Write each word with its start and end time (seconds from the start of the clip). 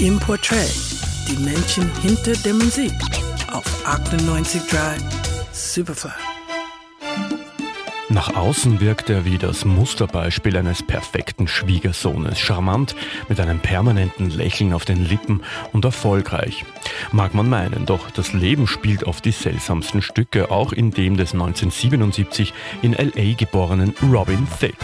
im 0.00 0.18
Portrait, 0.20 0.70
die 1.28 1.36
Menschen 1.42 1.90
hinter 2.02 2.32
der 2.44 2.52
Musik 2.52 2.92
auf 3.50 3.64
98.3 3.86 4.98
Superfly. 5.52 6.10
Nach 8.08 8.36
außen 8.36 8.80
wirkt 8.80 9.10
er 9.10 9.24
wie 9.24 9.38
das 9.38 9.64
Musterbeispiel 9.64 10.56
eines 10.56 10.82
perfekten 10.82 11.48
Schwiegersohnes, 11.48 12.38
charmant, 12.38 12.94
mit 13.28 13.40
einem 13.40 13.58
permanenten 13.60 14.30
Lächeln 14.30 14.74
auf 14.74 14.84
den 14.84 15.04
Lippen 15.04 15.42
und 15.72 15.84
erfolgreich. 15.84 16.64
Mag 17.10 17.34
man 17.34 17.48
meinen, 17.48 17.86
doch 17.86 18.10
das 18.10 18.32
Leben 18.32 18.66
spielt 18.66 19.04
oft 19.04 19.24
die 19.24 19.32
seltsamsten 19.32 20.02
Stücke, 20.02 20.50
auch 20.50 20.72
in 20.72 20.90
dem 20.90 21.16
des 21.16 21.32
1977 21.32 22.52
in 22.82 22.92
LA 22.92 23.34
geborenen 23.34 23.94
Robin 24.02 24.46
Thicke. 24.60 24.76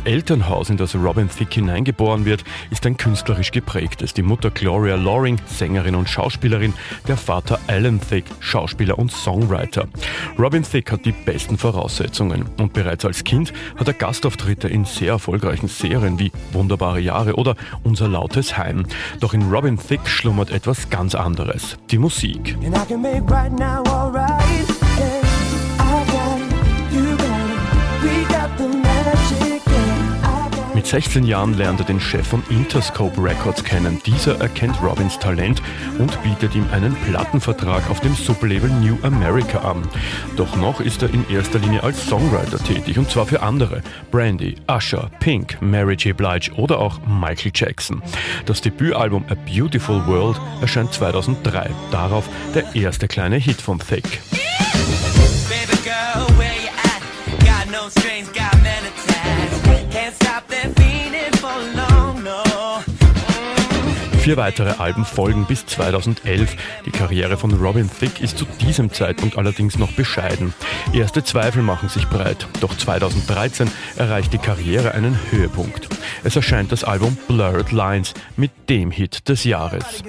Elternhaus, 0.00 0.70
in 0.70 0.76
das 0.76 0.94
Robin 0.94 1.28
Thicke 1.28 1.56
hineingeboren 1.56 2.24
wird, 2.24 2.44
ist 2.70 2.86
ein 2.86 2.96
künstlerisch 2.96 3.50
geprägtes. 3.50 4.14
Die 4.14 4.22
Mutter 4.22 4.50
Gloria 4.50 4.96
Loring, 4.96 5.38
Sängerin 5.46 5.94
und 5.94 6.08
Schauspielerin, 6.08 6.74
der 7.08 7.16
Vater 7.16 7.58
Alan 7.66 8.00
Thicke, 8.00 8.30
Schauspieler 8.40 8.98
und 8.98 9.12
Songwriter. 9.12 9.86
Robin 10.38 10.62
Thicke 10.62 10.92
hat 10.92 11.04
die 11.04 11.12
besten 11.12 11.58
Voraussetzungen 11.58 12.46
und 12.58 12.72
bereits 12.72 13.04
als 13.04 13.24
Kind 13.24 13.52
hat 13.76 13.88
er 13.88 13.94
Gastauftritte 13.94 14.68
in 14.68 14.84
sehr 14.84 15.12
erfolgreichen 15.12 15.68
Serien 15.68 16.18
wie 16.18 16.32
Wunderbare 16.52 17.00
Jahre 17.00 17.34
oder 17.34 17.56
Unser 17.82 18.08
lautes 18.08 18.56
Heim. 18.56 18.84
Doch 19.20 19.34
in 19.34 19.50
Robin 19.50 19.78
Thicke 19.78 20.08
schlummert 20.08 20.50
etwas 20.50 20.90
ganz 20.90 21.14
anderes, 21.14 21.76
die 21.90 21.98
Musik. 21.98 22.56
Mit 30.84 30.90
16 30.90 31.24
Jahren 31.24 31.54
lernt 31.54 31.80
er 31.80 31.86
den 31.86 31.98
Chef 31.98 32.26
von 32.26 32.42
Interscope 32.50 33.18
Records 33.18 33.64
kennen. 33.64 34.02
Dieser 34.04 34.38
erkennt 34.38 34.76
Robins 34.82 35.18
Talent 35.18 35.62
und 35.98 36.22
bietet 36.22 36.54
ihm 36.54 36.66
einen 36.72 36.94
Plattenvertrag 37.06 37.88
auf 37.88 38.00
dem 38.00 38.14
Sublabel 38.14 38.68
New 38.68 38.98
America 39.02 39.60
an. 39.60 39.88
Doch 40.36 40.56
noch 40.56 40.82
ist 40.82 41.00
er 41.02 41.08
in 41.08 41.24
erster 41.30 41.58
Linie 41.58 41.82
als 41.82 42.06
Songwriter 42.06 42.58
tätig 42.58 42.98
und 42.98 43.10
zwar 43.10 43.24
für 43.24 43.40
andere. 43.40 43.80
Brandy, 44.10 44.56
Usher, 44.68 45.10
Pink, 45.20 45.56
Mary 45.62 45.94
J. 45.94 46.14
Blige 46.14 46.52
oder 46.52 46.78
auch 46.80 47.00
Michael 47.06 47.52
Jackson. 47.54 48.02
Das 48.44 48.60
Debütalbum 48.60 49.24
A 49.30 49.36
Beautiful 49.50 50.06
World 50.06 50.38
erscheint 50.60 50.92
2003. 50.92 51.70
Darauf 51.92 52.28
der 52.54 52.74
erste 52.74 53.08
kleine 53.08 53.36
Hit 53.36 53.62
von 53.62 53.78
Thick. 53.78 54.20
Vier 64.24 64.38
weitere 64.38 64.70
Alben 64.78 65.04
folgen 65.04 65.44
bis 65.44 65.66
2011. 65.66 66.56
Die 66.86 66.90
Karriere 66.90 67.36
von 67.36 67.52
Robin 67.52 67.90
Thicke 67.90 68.24
ist 68.24 68.38
zu 68.38 68.46
diesem 68.58 68.90
Zeitpunkt 68.90 69.36
allerdings 69.36 69.78
noch 69.78 69.92
bescheiden. 69.92 70.54
Erste 70.94 71.22
Zweifel 71.22 71.62
machen 71.62 71.90
sich 71.90 72.08
breit, 72.08 72.46
doch 72.60 72.74
2013 72.74 73.70
erreicht 73.96 74.32
die 74.32 74.38
Karriere 74.38 74.92
einen 74.92 75.18
Höhepunkt. 75.30 75.88
Es 76.24 76.36
erscheint 76.36 76.72
das 76.72 76.84
Album 76.84 77.18
Blurred 77.28 77.70
Lines 77.70 78.14
mit 78.36 78.50
dem 78.70 78.90
Hit 78.90 79.28
des 79.28 79.44
Jahres. 79.44 80.02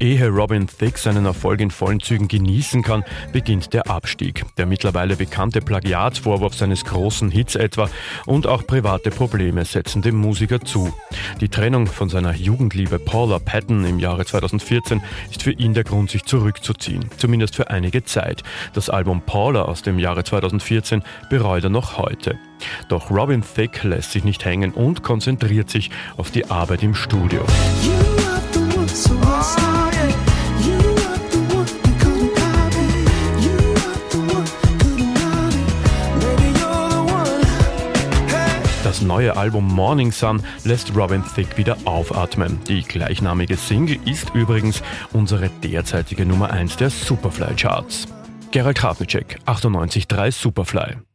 Ehe 0.00 0.28
Robin 0.28 0.66
Thicke 0.66 0.98
seinen 0.98 1.26
Erfolg 1.26 1.60
in 1.60 1.70
vollen 1.70 2.00
Zügen 2.00 2.28
genießen 2.28 2.82
kann, 2.82 3.04
beginnt 3.32 3.72
der 3.72 3.88
Abstieg. 3.88 4.44
Der 4.56 4.66
mittlerweile 4.66 5.16
bekannte 5.16 5.60
Plagiatsvorwurf 5.60 6.54
seines 6.54 6.84
großen 6.84 7.30
Hits 7.30 7.54
etwa 7.54 7.88
und 8.26 8.46
auch 8.46 8.66
private 8.66 9.10
Probleme 9.10 9.64
setzen 9.64 10.02
dem 10.02 10.16
Musiker 10.16 10.60
zu. 10.60 10.92
Die 11.40 11.48
Trennung 11.48 11.86
von 11.86 12.08
seiner 12.08 12.34
Jugendliebe 12.34 12.98
Paula 12.98 13.38
Patton 13.38 13.84
im 13.84 13.98
Jahre 13.98 14.24
2014 14.24 15.02
ist 15.30 15.42
für 15.42 15.52
ihn 15.52 15.74
der 15.74 15.84
Grund, 15.84 16.10
sich 16.10 16.24
zurückzuziehen, 16.24 17.06
zumindest 17.16 17.56
für 17.56 17.70
einige 17.70 18.04
Zeit. 18.04 18.42
Das 18.74 18.90
Album 18.90 19.22
Paula 19.22 19.62
aus 19.62 19.82
dem 19.82 19.98
Jahre 19.98 20.24
2014 20.24 21.02
bereut 21.28 21.64
er 21.64 21.70
noch 21.70 21.98
heute. 21.98 22.38
Doch 22.88 23.10
Robin 23.10 23.42
Thicke 23.42 23.88
lässt 23.88 24.12
sich 24.12 24.24
nicht 24.24 24.44
hängen 24.44 24.72
und 24.72 25.02
konzentriert 25.02 25.70
sich 25.70 25.90
auf 26.16 26.30
die 26.30 26.50
Arbeit 26.50 26.82
im 26.82 26.94
Studio. 26.94 27.44
Neue 39.02 39.36
Album 39.36 39.66
Morning 39.66 40.12
Sun 40.12 40.42
lässt 40.64 40.94
Robin 40.96 41.24
Thicke 41.34 41.56
wieder 41.56 41.76
aufatmen. 41.84 42.60
Die 42.68 42.82
gleichnamige 42.82 43.56
Single 43.56 43.98
ist 44.04 44.34
übrigens 44.34 44.82
unsere 45.12 45.48
derzeitige 45.62 46.26
Nummer 46.26 46.50
1 46.50 46.76
der 46.76 46.90
Superfly 46.90 47.54
Charts. 47.56 48.06
Gerald 48.50 48.78
Krafnicek, 48.78 49.38
98.3 49.46 50.32
Superfly. 50.32 51.09